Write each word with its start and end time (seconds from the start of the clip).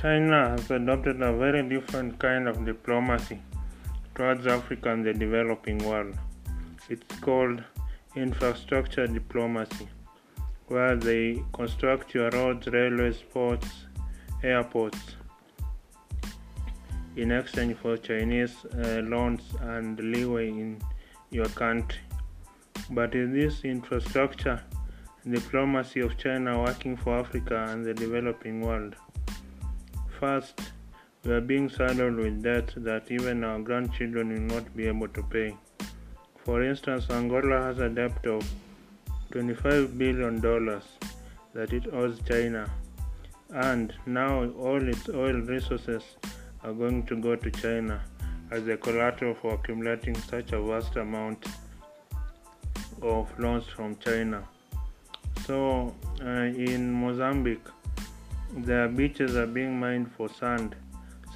China 0.00 0.48
has 0.48 0.70
adopted 0.70 1.20
a 1.20 1.30
very 1.36 1.62
different 1.68 2.18
kind 2.18 2.48
of 2.48 2.64
diplomacy 2.64 3.38
towards 4.14 4.46
Africa 4.46 4.90
and 4.94 5.04
the 5.04 5.12
developing 5.12 5.76
world. 5.86 6.14
It's 6.88 7.20
called 7.20 7.62
infrastructure 8.16 9.06
diplomacy, 9.06 9.88
where 10.68 10.96
they 10.96 11.42
construct 11.52 12.14
your 12.14 12.30
roads, 12.30 12.66
railways, 12.68 13.18
ports, 13.18 13.68
airports 14.42 15.16
in 17.16 17.30
exchange 17.30 17.76
for 17.76 17.98
Chinese 17.98 18.56
uh, 18.64 19.02
loans 19.04 19.42
and 19.60 20.00
leeway 20.00 20.48
in 20.48 20.80
your 21.30 21.50
country. 21.64 22.00
But 22.88 23.14
is 23.14 23.30
this 23.32 23.64
infrastructure 23.64 24.62
diplomacy 25.30 26.00
of 26.00 26.16
China 26.16 26.62
working 26.62 26.96
for 26.96 27.18
Africa 27.18 27.66
and 27.68 27.84
the 27.84 27.92
developing 27.92 28.62
world? 28.62 28.96
First, 30.20 30.60
we 31.24 31.32
are 31.32 31.40
being 31.40 31.70
saddled 31.70 32.16
with 32.16 32.42
debt 32.42 32.74
that 32.76 33.10
even 33.10 33.42
our 33.42 33.58
grandchildren 33.58 34.28
will 34.28 34.54
not 34.54 34.76
be 34.76 34.86
able 34.86 35.08
to 35.08 35.22
pay. 35.22 35.56
For 36.44 36.62
instance, 36.62 37.06
Angola 37.08 37.62
has 37.62 37.78
a 37.78 37.88
debt 37.88 38.26
of 38.26 38.46
$25 39.32 39.96
billion 39.96 40.38
that 41.54 41.72
it 41.72 41.86
owes 41.94 42.20
China, 42.28 42.70
and 43.48 43.94
now 44.04 44.44
all 44.50 44.86
its 44.86 45.08
oil 45.08 45.40
resources 45.54 46.02
are 46.64 46.74
going 46.74 47.06
to 47.06 47.16
go 47.16 47.34
to 47.34 47.50
China 47.50 48.02
as 48.50 48.68
a 48.68 48.76
collateral 48.76 49.32
for 49.32 49.54
accumulating 49.54 50.14
such 50.14 50.52
a 50.52 50.60
vast 50.60 50.96
amount 50.96 51.46
of 53.00 53.26
loans 53.38 53.66
from 53.68 53.96
China. 53.96 54.46
So, 55.46 55.94
uh, 56.22 56.52
in 56.70 56.92
Mozambique, 56.92 57.68
their 58.56 58.88
beaches 58.88 59.36
are 59.36 59.46
being 59.46 59.78
mined 59.78 60.10
for 60.16 60.28
sand 60.28 60.74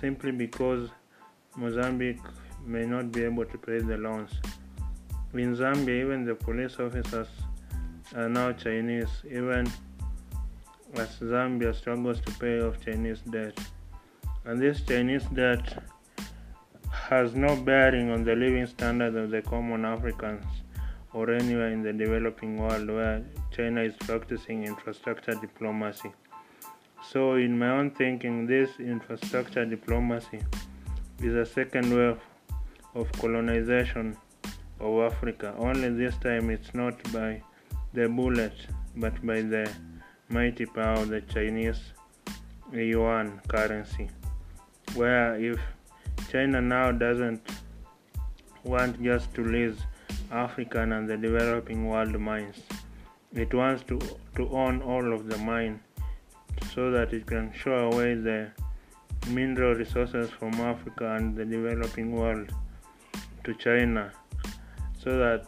simply 0.00 0.32
because 0.32 0.90
Mozambique 1.56 2.20
may 2.66 2.84
not 2.84 3.12
be 3.12 3.22
able 3.22 3.44
to 3.44 3.58
pay 3.58 3.78
the 3.78 3.96
loans. 3.96 4.30
In 5.34 5.56
Zambia, 5.56 6.02
even 6.02 6.24
the 6.24 6.34
police 6.34 6.78
officers 6.78 7.28
are 8.14 8.28
now 8.28 8.52
Chinese, 8.52 9.22
even 9.26 9.70
as 10.94 11.08
Zambia 11.20 11.74
struggles 11.74 12.20
to 12.20 12.32
pay 12.32 12.60
off 12.60 12.80
Chinese 12.84 13.20
debt. 13.30 13.58
And 14.44 14.60
this 14.60 14.80
Chinese 14.82 15.24
debt 15.26 15.82
has 16.92 17.34
no 17.34 17.56
bearing 17.56 18.10
on 18.10 18.24
the 18.24 18.34
living 18.34 18.66
standards 18.66 19.16
of 19.16 19.30
the 19.30 19.42
common 19.42 19.84
Africans 19.84 20.44
or 21.12 21.30
anywhere 21.30 21.70
in 21.70 21.82
the 21.82 21.92
developing 21.92 22.58
world 22.58 22.88
where 22.88 23.24
China 23.50 23.82
is 23.82 23.94
practicing 24.00 24.64
infrastructure 24.64 25.34
diplomacy. 25.34 26.12
So, 27.14 27.34
in 27.34 27.56
my 27.56 27.68
own 27.68 27.92
thinking, 27.92 28.44
this 28.44 28.70
infrastructure 28.80 29.64
diplomacy 29.64 30.40
is 31.22 31.36
a 31.36 31.46
second 31.46 31.96
wave 31.96 32.18
of 32.96 33.12
colonization 33.12 34.16
of 34.80 34.98
Africa. 35.12 35.54
Only 35.56 35.90
this 35.90 36.16
time 36.16 36.50
it's 36.50 36.74
not 36.74 37.00
by 37.12 37.40
the 37.92 38.08
bullet, 38.08 38.66
but 38.96 39.24
by 39.24 39.42
the 39.42 39.70
mighty 40.28 40.66
power 40.66 41.02
of 41.02 41.08
the 41.10 41.20
Chinese 41.20 41.78
yuan 42.72 43.40
currency. 43.46 44.10
Where 44.96 45.38
if 45.38 45.60
China 46.32 46.60
now 46.60 46.90
doesn't 46.90 47.48
want 48.64 49.00
just 49.00 49.32
to 49.34 49.44
lease 49.44 49.78
African 50.32 50.90
and 50.90 51.08
the 51.08 51.16
developing 51.16 51.86
world 51.86 52.18
mines, 52.18 52.56
it 53.32 53.54
wants 53.54 53.84
to, 53.84 54.00
to 54.34 54.48
own 54.48 54.82
all 54.82 55.12
of 55.12 55.28
the 55.28 55.38
mine 55.38 55.78
so 56.74 56.90
that 56.90 57.12
it 57.12 57.26
can 57.26 57.52
show 57.52 57.90
away 57.92 58.14
the 58.14 58.50
mineral 59.28 59.74
resources 59.74 60.30
from 60.30 60.52
Africa 60.54 61.14
and 61.14 61.36
the 61.36 61.44
developing 61.44 62.12
world 62.12 62.50
to 63.44 63.54
China 63.54 64.10
so 65.02 65.16
that 65.18 65.46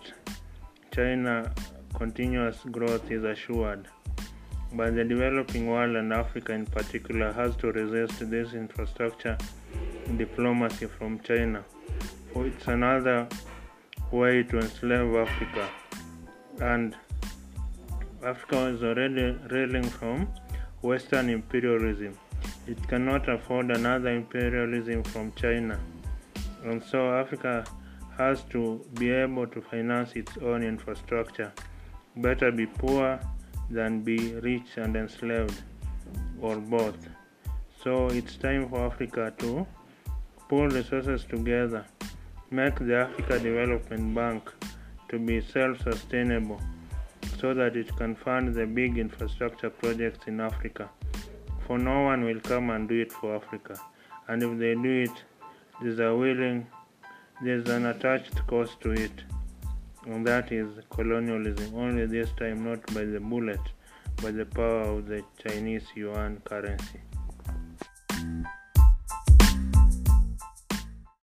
China 0.95 1.53
continuous 1.95 2.59
growth 2.71 3.11
is 3.11 3.25
assured. 3.25 3.89
But 4.73 4.95
the 4.95 5.05
developing 5.05 5.69
world 5.69 5.97
and 5.97 6.13
Africa 6.13 6.53
in 6.53 6.67
particular 6.67 7.33
has 7.33 7.57
to 7.57 7.73
resist 7.73 8.31
this 8.31 8.53
infrastructure 8.53 9.39
diplomacy 10.17 10.87
from 10.87 11.21
China. 11.21 11.65
For 12.33 12.47
it's 12.47 12.67
another 12.67 13.29
way 14.11 14.43
to 14.43 14.59
enslave 14.59 15.15
Africa. 15.15 15.69
And 16.61 16.97
Africa 18.23 18.67
is 18.67 18.83
already 18.83 19.39
reeling 19.51 19.85
from 19.85 20.29
Western 20.87 21.29
imperialism. 21.31 22.17
It 22.69 22.81
cannot 22.89 23.29
afford 23.29 23.71
another 23.71 24.11
imperialism 24.11 25.03
from 25.03 25.33
China. 25.33 25.81
And 26.63 26.81
so 26.83 27.13
Africa 27.13 27.65
has 28.17 28.43
to 28.51 28.85
be 28.95 29.11
able 29.11 29.49
to 29.49 29.61
finance 29.61 30.13
its 30.15 30.39
own 30.39 30.63
infrastructure. 30.63 31.53
Better 32.17 32.53
be 32.53 32.67
poor 32.67 33.19
than 33.69 34.03
be 34.03 34.35
rich 34.35 34.77
and 34.77 34.95
enslaved, 34.95 35.61
or 36.41 36.57
both. 36.57 37.09
So 37.83 38.07
it's 38.09 38.37
time 38.37 38.69
for 38.69 38.87
Africa 38.87 39.33
to 39.39 39.67
pull 40.49 40.69
resources 40.69 41.25
together, 41.25 41.85
make 42.51 42.77
the 42.79 42.97
Africa 42.97 43.41
Development 43.41 44.15
Bank 44.15 44.53
to 45.09 45.19
be 45.19 45.41
self 45.41 45.83
sustainable 45.83 46.61
so 47.41 47.55
that 47.55 47.77
it 47.77 47.95
can 47.97 48.15
fund 48.15 48.55
the 48.55 48.67
big 48.67 48.99
infrastructure 48.99 49.71
projects 49.71 50.27
in 50.27 50.41
Africa. 50.41 50.89
For 51.67 51.79
no 51.79 52.03
one 52.03 52.25
will 52.25 52.41
come 52.41 52.71
and 52.71 52.89
do 52.89 53.01
it 53.01 53.13
for 53.13 53.37
Africa. 53.37 53.79
And 54.29 54.43
if 54.43 54.59
they 54.59 54.75
do 54.75 55.03
it, 55.03 55.23
there's 55.83 55.99
a 55.99 56.15
willing, 56.15 56.67
there's 57.43 57.69
an 57.69 57.87
attached 57.87 58.47
cost 58.47 58.81
to 58.83 58.93
it. 58.93 59.13
And 60.07 60.27
that 60.27 60.53
is 60.53 60.69
colonialism, 60.91 61.75
only 61.75 62.07
this 62.07 62.31
time 62.39 62.65
not 62.65 62.87
by 62.95 63.05
the 63.05 63.21
bullet, 63.21 63.61
but 64.23 64.37
the 64.37 64.47
power 64.47 64.83
of 64.83 65.07
the 65.07 65.23
Chinese 65.43 65.87
yuan 65.95 66.41
currency. 66.45 67.01